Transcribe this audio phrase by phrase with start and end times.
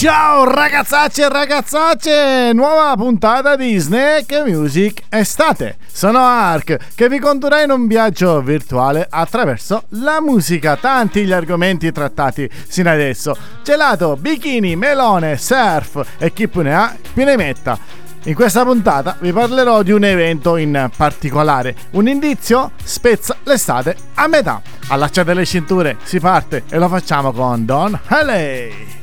[0.00, 5.76] Ciao ragazzacce e ragazzacce, nuova puntata di Snack Music Estate.
[5.92, 11.92] Sono Ark che vi condurrà in un viaggio virtuale attraverso la musica, tanti gli argomenti
[11.92, 13.36] trattati sino adesso.
[13.62, 17.78] Gelato, bikini, melone, surf e chi più ne ha più ne metta.
[18.22, 21.76] In questa puntata vi parlerò di un evento in particolare.
[21.90, 24.62] Un indizio spezza l'estate a metà.
[24.88, 28.99] Allacciate le cinture, si parte e lo facciamo con Don Haley.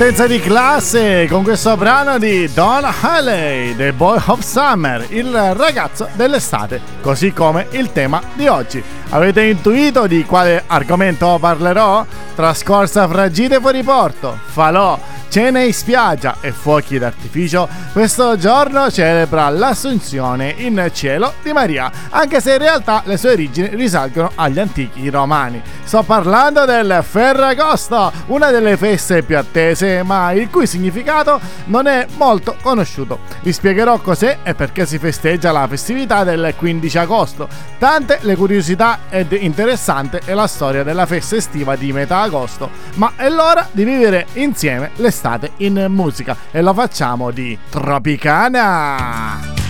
[0.00, 6.08] Partenza di classe con questo brano di Don Haley, The Boy of Summer, il ragazzo
[6.14, 8.82] dell'estate, così come il tema di oggi.
[9.12, 12.06] Avete intuito di quale argomento parlerò?
[12.36, 14.96] Trascorsa fragile fuori porto, falò,
[15.28, 22.40] cene in spiaggia e fuochi d'artificio, questo giorno celebra l'assunzione in cielo di Maria, anche
[22.40, 25.60] se in realtà le sue origini risalgono agli antichi romani.
[25.82, 32.06] Sto parlando del Ferragosto, una delle feste più attese, ma il cui significato non è
[32.16, 33.18] molto conosciuto.
[33.42, 37.48] Vi spiegherò cos'è e perché si festeggia la festività del 15 agosto.
[37.78, 43.12] Tante le curiosità ed interessante è la storia della festa estiva di metà agosto, ma
[43.16, 49.69] è l'ora di vivere insieme l'estate in musica e lo facciamo di Tropicana.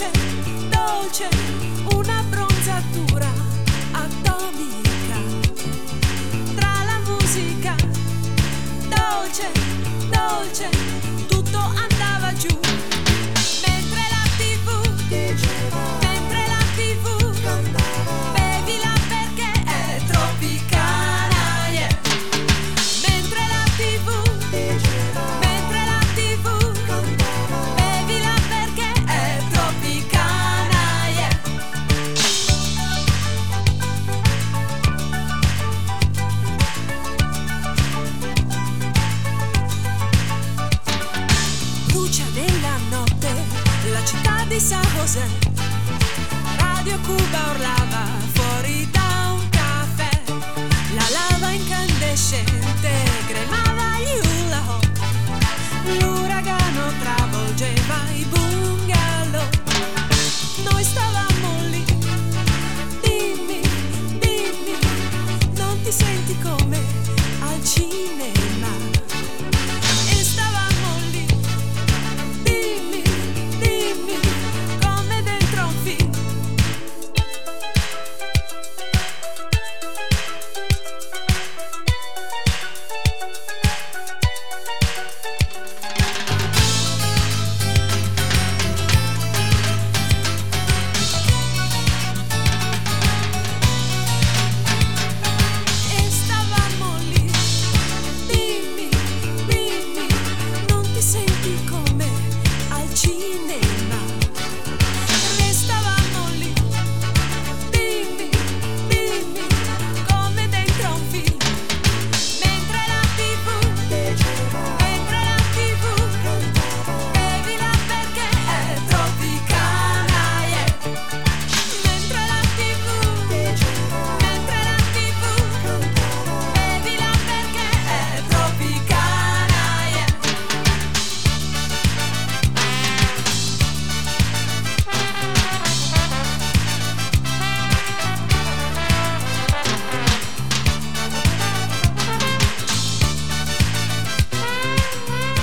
[0.00, 0.10] Dolce,
[0.70, 1.28] dolce,
[1.94, 3.30] una bronzatura
[3.92, 5.18] atomica.
[6.54, 7.74] Tra la musica,
[8.88, 9.50] dolce,
[10.10, 10.70] dolce,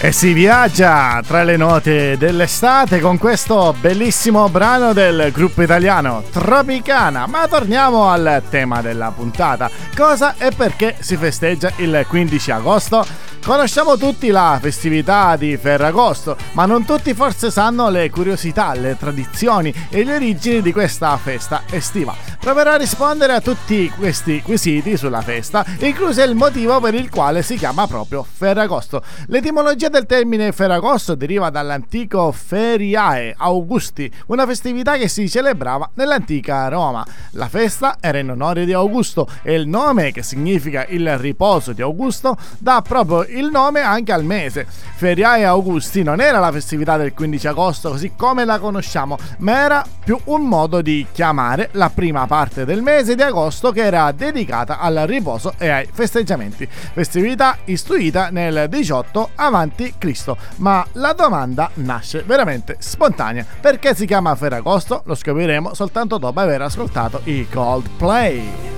[0.07, 7.27] E si viaggia tra le note dell'estate con questo bellissimo brano del gruppo italiano Tropicana.
[7.27, 9.69] Ma torniamo al tema della puntata.
[9.93, 13.05] Cosa e perché si festeggia il 15 agosto?
[13.43, 19.73] Conosciamo tutti la festività di Ferragosto, ma non tutti forse sanno le curiosità, le tradizioni
[19.89, 22.36] e le origini di questa festa estiva.
[22.47, 27.41] Proverò a rispondere a tutti questi quesiti sulla festa, incluso il motivo per il quale
[27.41, 29.03] si chiama proprio Ferragosto.
[29.25, 37.05] L'etimologia del termine Ferragosto deriva dall'antico Feriae Augusti, una festività che si celebrava nell'antica Roma.
[37.31, 41.81] La festa era in onore di Augusto e il nome, che significa il riposo di
[41.81, 44.65] Augusto, dà proprio il nome anche al mese.
[44.95, 49.85] Feriae Augusti non era la festività del 15 agosto così come la conosciamo, ma era
[50.01, 54.11] più un modo di chiamare la prima parte parte del mese di agosto che era
[54.11, 60.37] dedicata al riposo e ai festeggiamenti, festività istruita nel 18 avanti Cristo.
[60.57, 65.01] Ma la domanda nasce veramente spontanea, perché si chiama Ferragosto?
[65.05, 68.75] Lo scopriremo soltanto dopo aver ascoltato i Coldplay.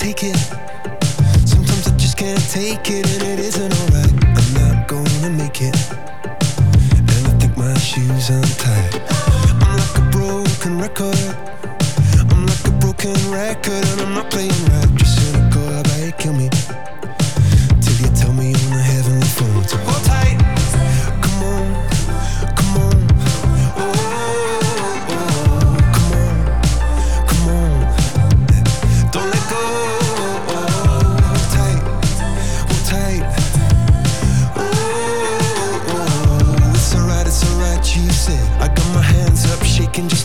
[0.00, 0.69] take it
[2.30, 4.12] I can't take it, and it isn't alright.
[4.22, 5.74] I'm not gonna make it.
[5.90, 9.02] And I think my shoes untied.
[9.60, 11.18] I'm like a broken record.
[12.30, 14.94] I'm like a broken record, and I'm not playing right.
[14.94, 16.49] Just cynical, you kill me?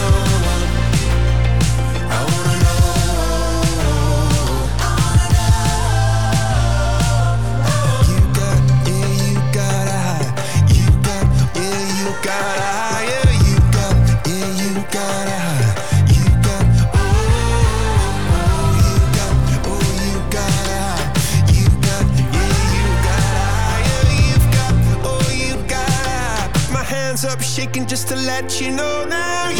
[0.00, 0.69] Someone
[28.00, 29.59] just to let you know now.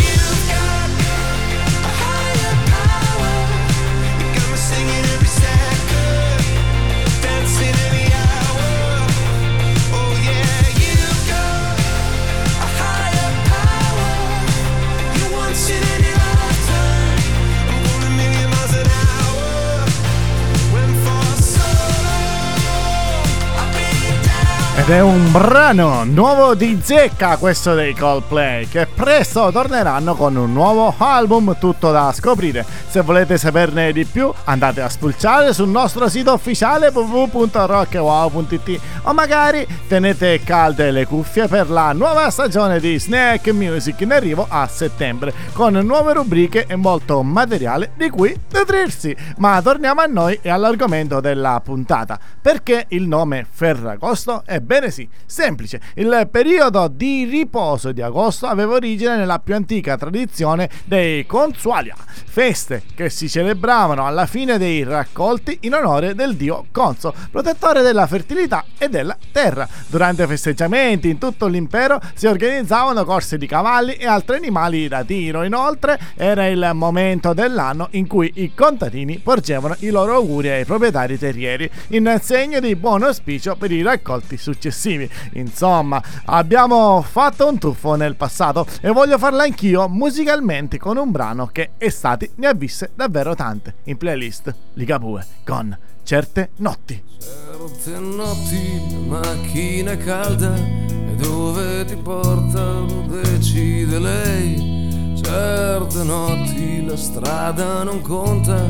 [24.91, 30.53] Ed è un brano nuovo di zecca questo dei Coldplay che presto torneranno con un
[30.53, 32.67] nuovo album tutto da scoprire.
[32.91, 39.65] Se volete saperne di più andate a spulciare sul nostro sito ufficiale www.rockwow.it o magari
[39.87, 45.33] tenete calde le cuffie per la nuova stagione di Snack Music in arrivo a settembre
[45.53, 49.15] con nuove rubriche e molto materiale di cui nutrirsi.
[49.37, 52.19] Ma torniamo a noi e all'argomento della puntata.
[52.43, 54.43] Perché il nome Ferragosto?
[54.45, 55.81] Ebbene sì, semplice.
[55.95, 62.79] Il periodo di riposo di agosto aveva origine nella più antica tradizione dei Consualia, feste
[62.95, 68.65] che si celebravano alla fine dei raccolti in onore del dio Conso, protettore della fertilità
[68.79, 69.69] e della terra.
[69.87, 75.05] Durante i festeggiamenti in tutto l'impero si organizzavano corse di cavalli e altri animali da
[75.05, 75.43] tiro.
[75.43, 81.19] Inoltre era il momento dell'anno in cui i contadini porgevano i loro auguri ai proprietari
[81.19, 85.09] terrieri in segno di buon auspicio per i raccolti successivi.
[85.35, 91.49] Insomma, abbiamo fatto un tuffo nel passato e voglio farlo anch'io musicalmente con un brano
[91.53, 97.03] che estati ne ha viste davvero tante in playlist Ligabue con Certe Notti.
[97.19, 105.19] Certe notti macchina calda e dove ti porta decide lei.
[105.21, 108.63] Certe notti la strada non conta,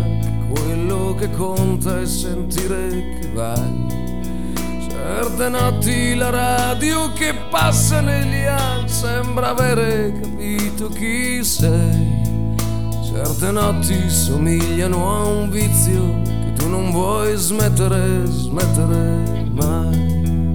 [0.49, 3.99] quello che conta è sentire che vai.
[4.89, 12.40] Certe notti la radio che passa negli anni sembra avere capito chi sei.
[13.23, 20.49] Certe notti somigliano a un vizio che tu non vuoi smettere, smettere mai.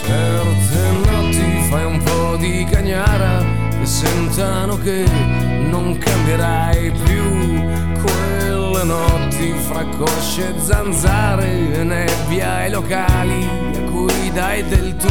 [0.00, 3.40] Certe notti fai un po' di cagnara
[3.80, 5.04] e sentano che
[5.70, 7.60] non cambierai più.
[8.00, 13.71] Quelle notti fra cosce e zanzare e nebbia ai locali
[14.02, 15.08] cui dai del tu.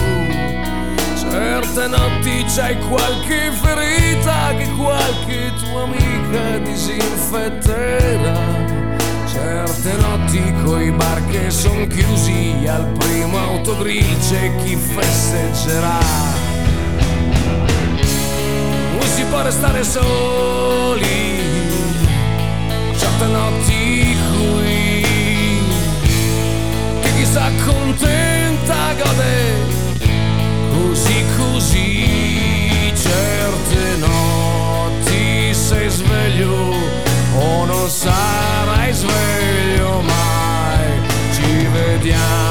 [1.15, 8.39] Certe notti c'hai qualche ferita che qualche tua amica disinfetterà.
[9.31, 15.99] Certe notti coi bar che son chiusi al primo autogrill c'è chi festeggerà.
[18.97, 21.39] O si può restare soli,
[22.97, 25.05] certe notti qui,
[27.01, 27.25] che chi
[28.71, 29.55] s'accontenta gode
[30.71, 36.73] così così certe notti sei sveglio
[37.35, 41.09] o non sarai sveglio mai.
[41.33, 42.50] Ci vediamo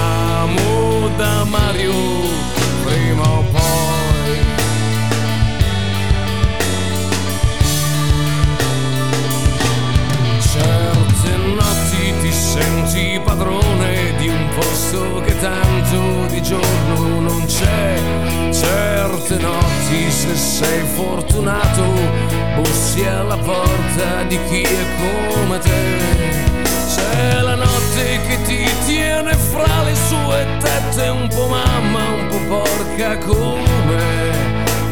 [19.31, 21.85] certe notti se sei fortunato
[22.57, 26.59] bussi alla porta di chi è come te.
[26.95, 32.63] C'è la notte che ti tiene fra le sue tette un po' mamma un po'
[32.63, 34.03] porca come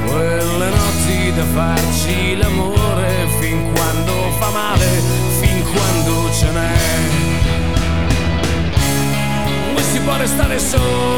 [0.06, 4.86] quelle notti da farci l'amore fin quando fa male
[5.40, 6.76] fin quando ce n'è.
[9.66, 11.17] Come si può restare soli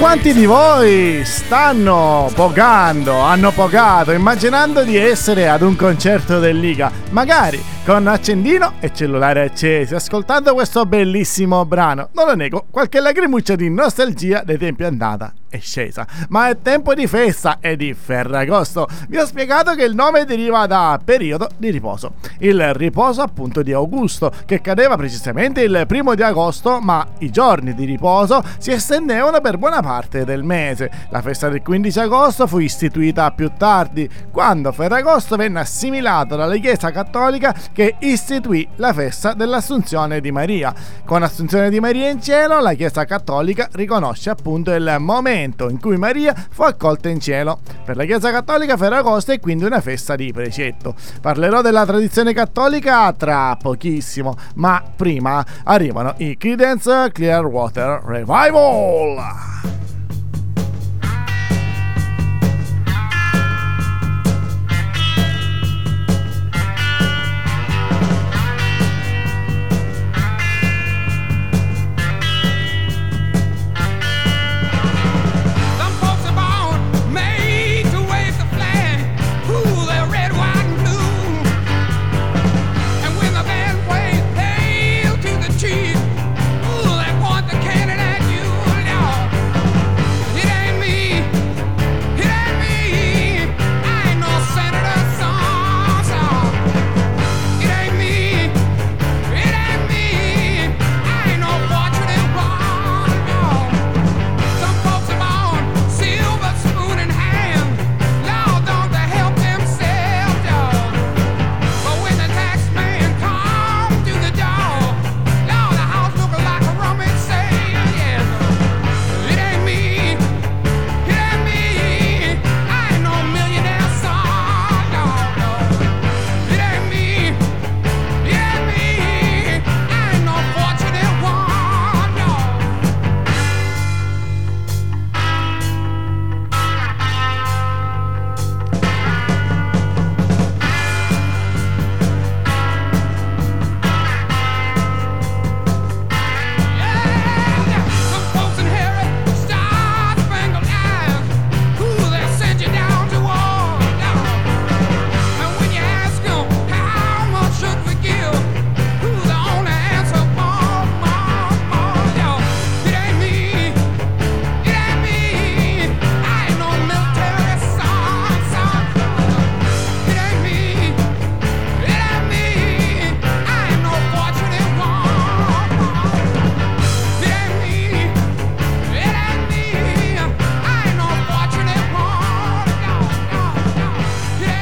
[0.00, 6.90] quanti di voi stanno pogando, hanno pogato, immaginando di essere ad un concerto del Liga,
[7.10, 12.08] magari con accendino e cellulare accesi, ascoltando questo bellissimo brano.
[12.12, 16.94] Non lo nego, qualche lacrimuccia di nostalgia dei tempi andata è scesa, ma è tempo
[16.94, 18.88] di festa e di Ferragosto.
[19.08, 23.72] Vi ho spiegato che il nome deriva da periodo di riposo, il riposo appunto di
[23.72, 29.40] Augusto, che cadeva precisamente il primo di agosto, ma i giorni di riposo si estendevano
[29.40, 30.90] per buona parte del mese.
[31.10, 36.92] La festa del 15 agosto fu istituita più tardi, quando Ferragosto venne assimilato dalla Chiesa
[36.92, 40.72] Cattolica che istituì la festa dell'Assunzione di Maria.
[41.04, 45.96] Con Assunzione di Maria in cielo, la Chiesa Cattolica riconosce appunto il momento in cui
[45.96, 47.58] Maria fu accolta in cielo.
[47.84, 50.94] Per la Chiesa Cattolica Ferragosto è quindi una festa di precetto.
[51.20, 59.79] Parlerò della tradizione cattolica tra pochissimo, ma prima arrivano i Creedence Clearwater Revival.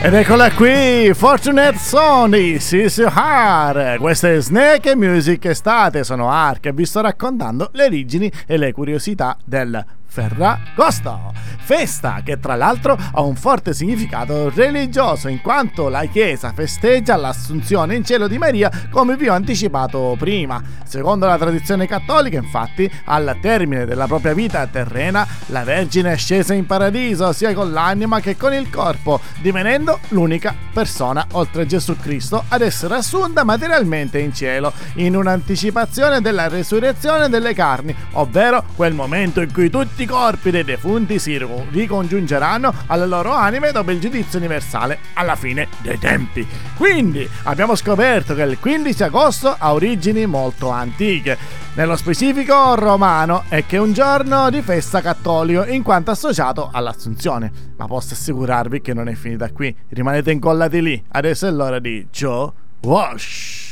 [0.09, 3.99] Ed eccola qui, Fortunate Son di Sissy Har.
[3.99, 8.73] Questa è Snake Music Estate, sono Ark e vi sto raccontando le origini e le
[8.73, 16.07] curiosità del Ferragosto, festa che tra l'altro ha un forte significato religioso in quanto la
[16.07, 20.61] Chiesa festeggia l'assunzione in cielo di Maria come vi ho anticipato prima.
[20.85, 26.55] Secondo la tradizione cattolica infatti al termine della propria vita terrena la Vergine è scesa
[26.55, 32.45] in paradiso sia con l'anima che con il corpo, divenendo l'unica persona oltre Gesù Cristo
[32.49, 39.43] ad essere assunta materialmente in cielo in un'anticipazione della resurrezione delle carni, ovvero quel momento
[39.43, 41.39] in cui tutti i corpi dei defunti si
[41.71, 46.47] ricongiungeranno alle loro anime dopo il giudizio universale alla fine dei tempi.
[46.77, 51.37] Quindi abbiamo scoperto che il 15 agosto ha origini molto antiche,
[51.75, 57.51] nello specifico romano, e che è un giorno di festa cattolico in quanto associato all'Assunzione.
[57.77, 61.05] Ma posso assicurarvi che non è finita qui, rimanete incollati lì.
[61.09, 62.51] Adesso è l'ora di Joe
[62.83, 63.68] Wash.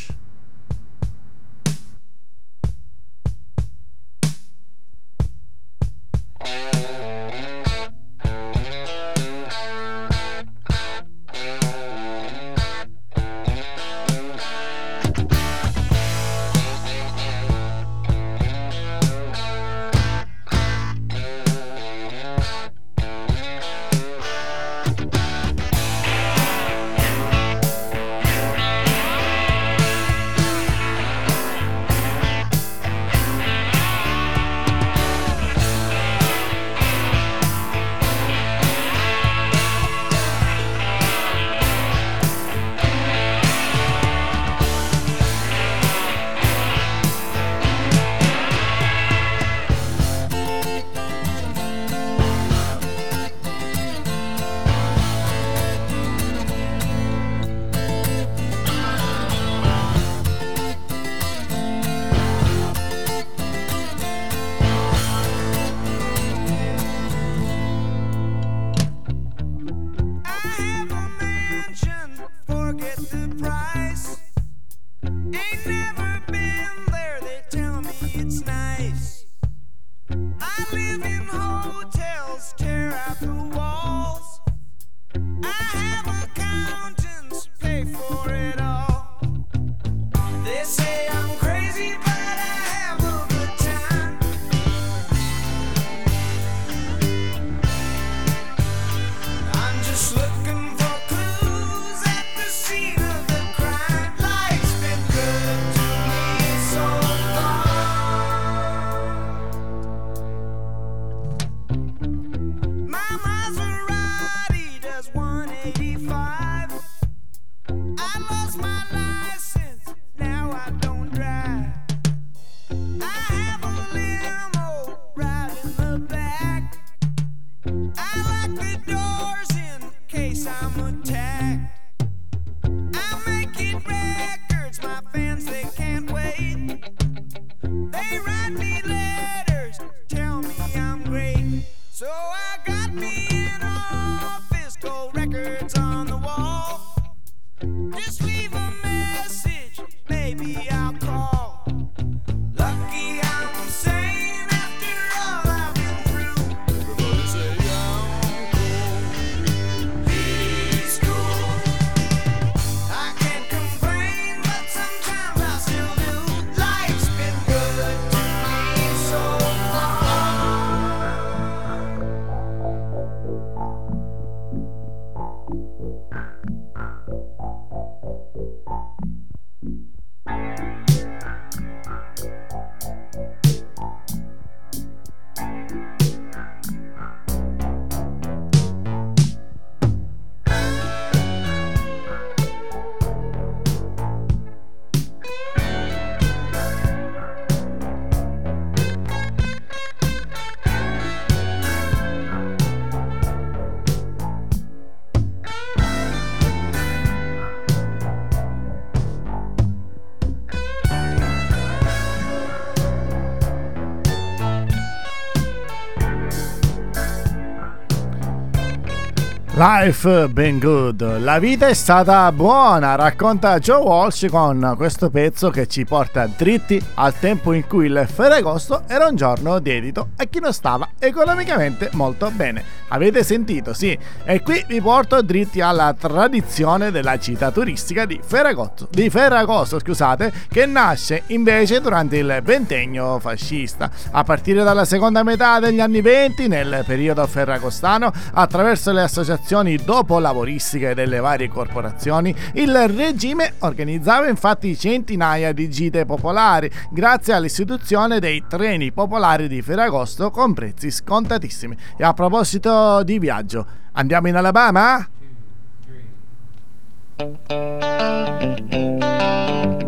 [219.69, 225.67] Life been good, la vita è stata buona, racconta Joe Walsh con questo pezzo che
[225.67, 230.39] ci porta dritti al tempo in cui il Ferragosto era un giorno dedito a chi
[230.39, 232.63] non stava economicamente molto bene.
[232.91, 233.99] Avete sentito, sì?
[234.23, 240.33] E qui vi porto dritti alla tradizione della città turistica di Ferragosto, di Ferragosto scusate,
[240.49, 243.91] che nasce invece durante il ventennio fascista.
[244.13, 250.95] A partire dalla seconda metà degli anni 20, nel periodo ferragostano, attraverso le associazioni dopo-lavoristiche
[250.95, 258.93] delle varie corporazioni, il regime organizzava infatti centinaia di gite popolari grazie all'istituzione dei treni
[258.93, 261.77] popolari di Ferragosto con prezzi scontatissimi.
[261.97, 265.09] E a proposito di viaggio, andiamo in Alabama?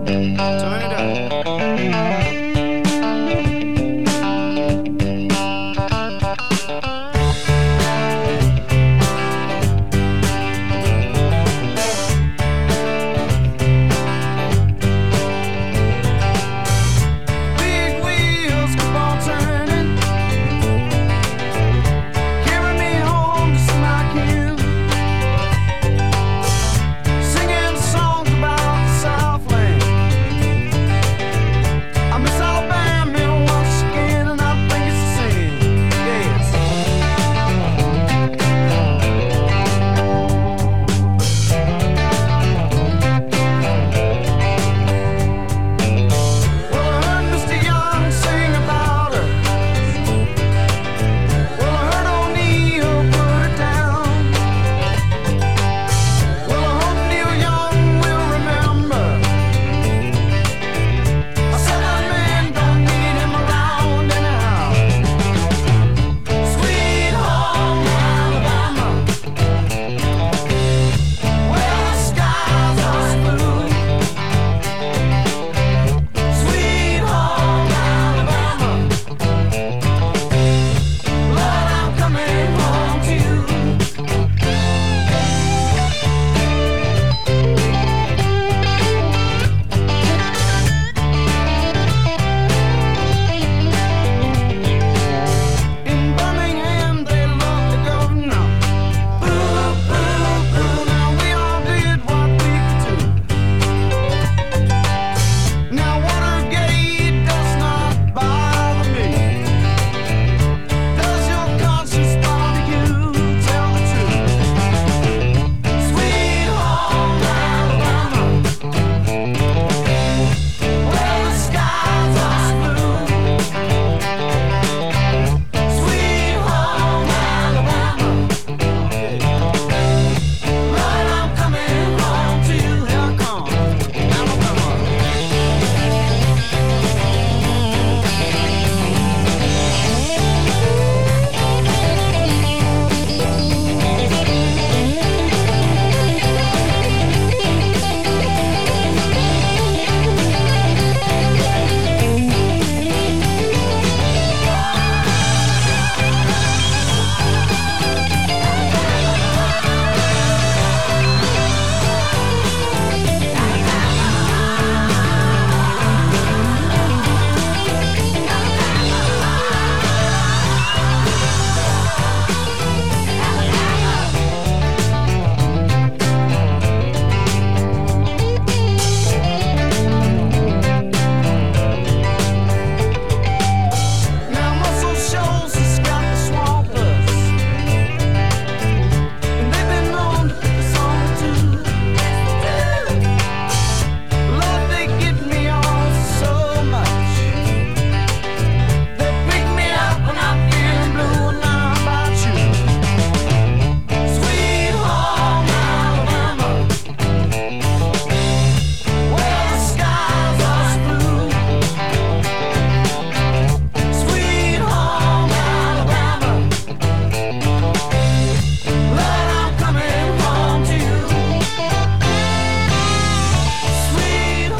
[0.04, 0.97] Big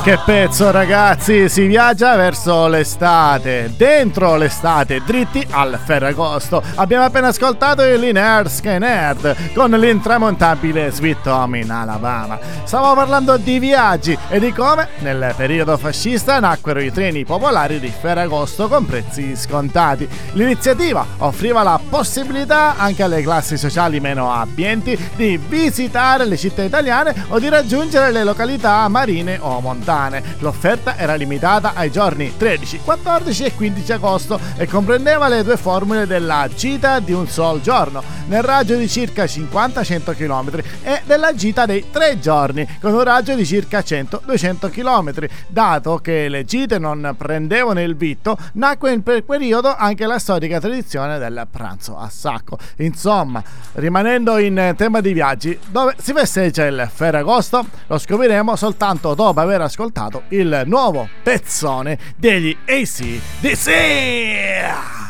[0.09, 6.63] che pezzo ragazzi, si viaggia verso l'estate, dentro l'estate, dritti al Ferragosto.
[6.77, 12.39] Abbiamo appena ascoltato il Linear Skynerd con l'intramontabile Sweet Home in Alabama.
[12.65, 17.93] Stavo parlando di viaggi e di come nel periodo fascista nacquero i treni popolari di
[17.93, 20.09] Ferragosto con prezzi scontati.
[20.33, 27.15] L'iniziativa offriva la possibilità anche alle classi sociali meno abbienti di visitare le città italiane
[27.29, 29.97] o di raggiungere le località marine o montane.
[30.39, 36.07] L'offerta era limitata ai giorni 13, 14 e 15 agosto e comprendeva le due formule
[36.07, 41.67] della gita di un sol giorno, nel raggio di circa 50-100 km e della gita
[41.67, 45.27] dei tre giorni, con un raggio di circa 100-200 km.
[45.49, 50.61] Dato che le gite non prendevano il vitto, nacque in quel periodo anche la storica
[50.61, 52.57] tradizione del pranzo a sacco.
[52.77, 59.41] Insomma, rimanendo in tema di viaggi, dove si festeggia il Ferragosto, lo scopriremo soltanto dopo
[59.41, 59.87] aver ascoltato
[60.29, 63.69] il nuovo pezzone degli ACDC.
[63.69, 65.08] Ed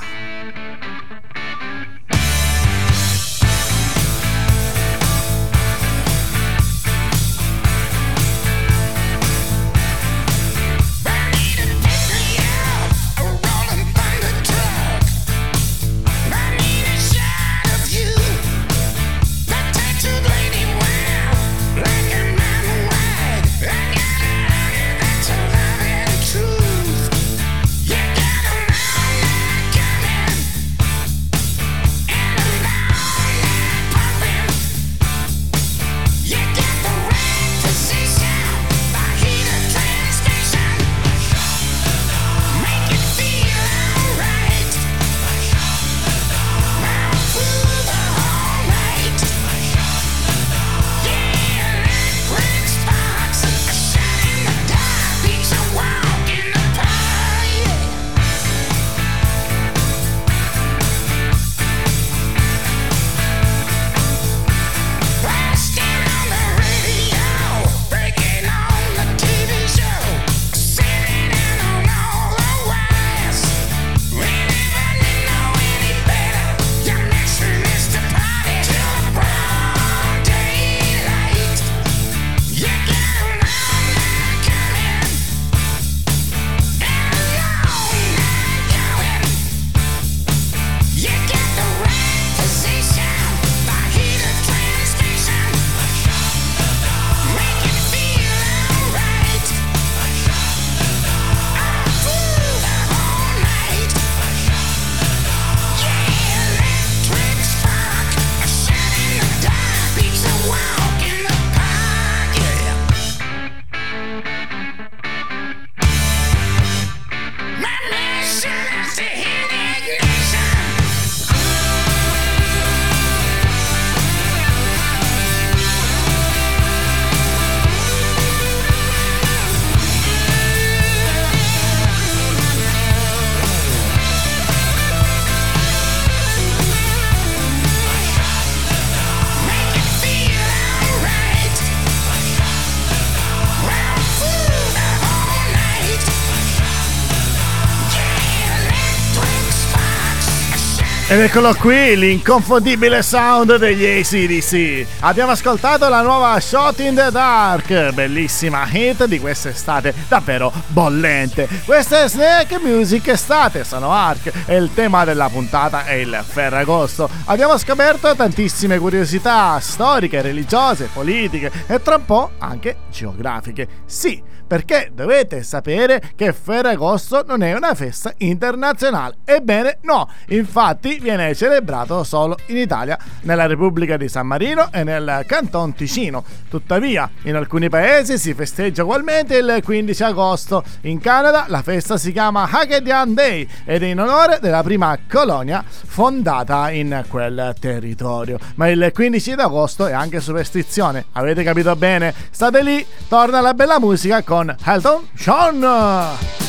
[151.29, 155.01] eccolo qui, l'inconfondibile sound degli ACDC.
[155.01, 161.47] Abbiamo ascoltato la nuova Shot in the Dark, bellissima hit di quest'estate, davvero bollente.
[161.67, 167.11] Questa è Snake Music Estate, sono Ark e il tema della puntata è il Ferragosto.
[167.27, 173.69] Abbiamo scoperto tantissime curiosità storiche, religiose, politiche e tra un po' anche geografiche.
[173.85, 179.19] Sì, perché dovete sapere che Ferragosto non è una festa internazionale.
[179.27, 185.25] Ebbene no, infatti viene celebrato solo in Italia, nella Repubblica di San Marino e nel
[185.27, 186.25] Canton Ticino.
[186.49, 190.65] Tuttavia, in alcuni paesi si festeggia ugualmente il 15 agosto.
[190.83, 195.65] In Canada la festa si chiama Hagedian Day ed è in onore della prima colonia
[195.67, 198.39] fondata in quel territorio.
[198.55, 202.15] Ma il 15 agosto è anche superstizione, avete capito bene?
[202.31, 206.48] State lì, torna la bella musica con Elton John.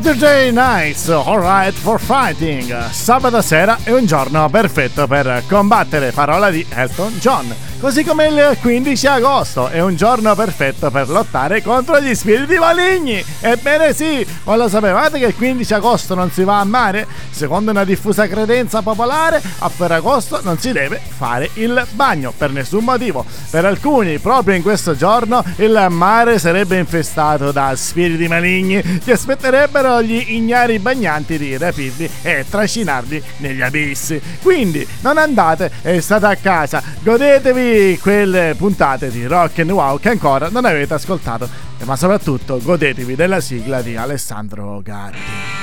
[0.00, 2.88] Saturday Nights, Alright for Fighting.
[2.90, 7.67] Sabato sera è un giorno perfetto per combattere, parola di Elton John.
[7.80, 13.24] Così come il 15 agosto è un giorno perfetto per lottare contro gli spiriti maligni.
[13.38, 17.06] Ebbene sì, ma lo sapevate che il 15 agosto non si va a mare?
[17.30, 22.82] Secondo una diffusa credenza popolare, a Ferragosto non si deve fare il bagno per nessun
[22.82, 23.24] motivo.
[23.48, 30.02] Per alcuni, proprio in questo giorno, il mare sarebbe infestato da spiriti maligni che aspetterebbero
[30.02, 34.20] gli ignari bagnanti di rapirli e trascinarli negli abissi.
[34.42, 37.67] Quindi non andate e state a casa, godetevi
[38.00, 41.48] quelle puntate di Rock and Wow che ancora non avete ascoltato,
[41.84, 45.57] ma soprattutto godetevi della sigla di Alessandro Gatti.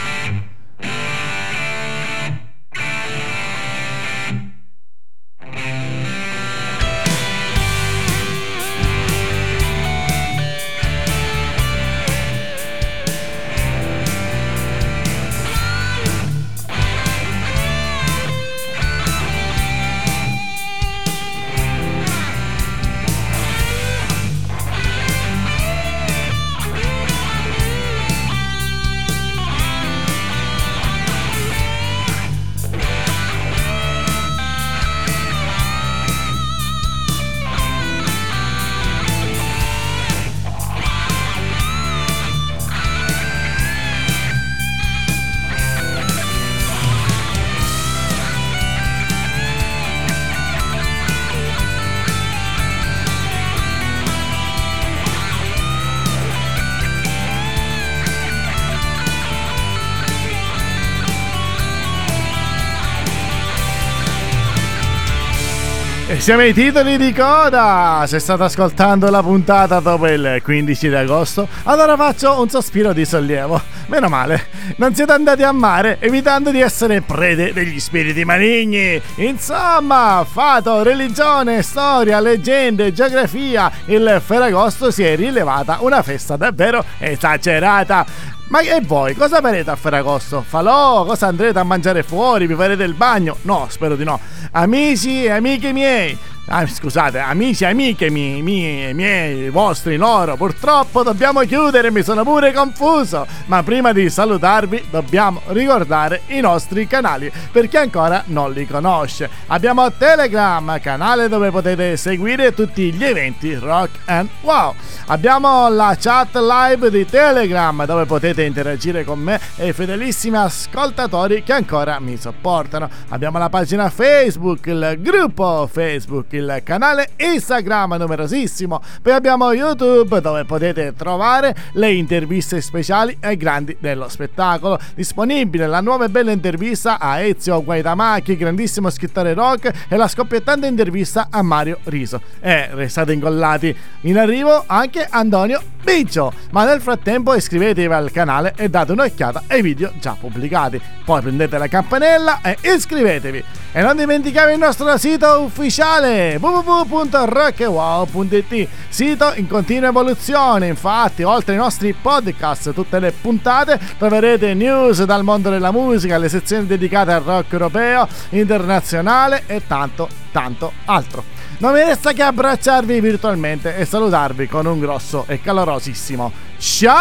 [66.16, 68.05] E siamo ai titoli di coda!
[68.07, 73.03] Se state ascoltando la puntata dopo il 15 di agosto, allora faccio un sospiro di
[73.03, 73.61] sollievo.
[73.88, 78.99] Meno male, non siete andati a mare evitando di essere prede degli spiriti maligni.
[79.15, 88.33] Insomma, fato, religione, storia, leggende, geografia, il Ferragosto si è rilevata una festa davvero esagerata.
[88.47, 90.43] Ma e voi cosa farete a Ferragosto?
[90.47, 91.03] Falò?
[91.05, 92.45] Cosa andrete a mangiare fuori?
[92.45, 93.38] Vi farete il bagno?
[93.43, 94.19] No, spero di no.
[94.51, 96.15] Amici e amiche miei,
[96.47, 102.23] ah, scusate, amici e amiche miei, miei, miei, vostri loro, purtroppo dobbiamo chiudere, mi sono
[102.23, 103.25] pure confuso.
[103.45, 109.29] Ma prima di salutarvi dobbiamo ricordare i nostri canali, per chi ancora non li conosce.
[109.47, 114.73] Abbiamo Telegram, canale dove potete seguire tutti gli eventi Rock and Wow.
[115.07, 121.43] Abbiamo la chat live di Telegram dove potete interagire con me e i fedelissimi ascoltatori
[121.43, 122.89] che ancora mi sopportano.
[123.09, 128.81] Abbiamo la pagina Facebook, il gruppo Facebook, il canale Instagram numerosissimo.
[129.01, 134.79] Poi abbiamo YouTube dove potete trovare le interviste speciali ai grandi dello spettacolo.
[134.93, 140.67] Disponibile la nuova e bella intervista a Ezio Guaidamacchi, grandissimo scrittore rock, e la scoppiettante
[140.67, 142.21] intervista a Mario Riso.
[142.39, 143.75] E restate incollati.
[144.01, 146.33] In arrivo anche Antonio Biccio.
[146.51, 150.81] Ma nel frattempo iscrivetevi al canale e date un'occhiata ai video già pubblicati.
[151.05, 153.43] Poi prendete la campanella e iscrivetevi.
[153.71, 160.67] E non dimenticate il nostro sito ufficiale www.rockwow.it sito in continua evoluzione.
[160.67, 166.30] Infatti, oltre ai nostri podcast, tutte le puntate troverete news dal mondo della musica, le
[166.30, 171.23] sezioni dedicate al rock europeo, internazionale e tanto, tanto altro.
[171.57, 176.93] Non mi resta che abbracciarvi virtualmente e salutarvi con un grosso e calorosissimo ciao!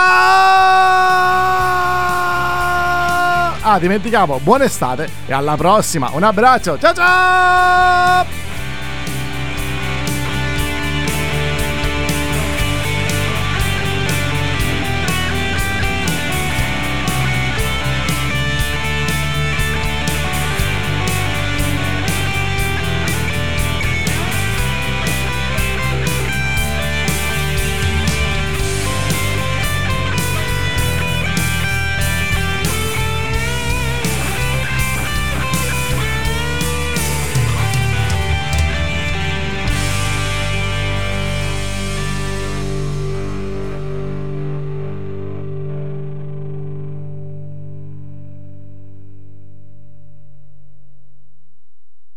[3.66, 6.10] Ah, dimenticavo, buona estate e alla prossima.
[6.12, 8.53] Un abbraccio, ciao ciao!